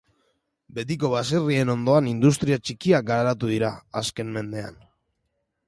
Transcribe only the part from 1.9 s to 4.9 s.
industria txikiak garatu dira azken mendean.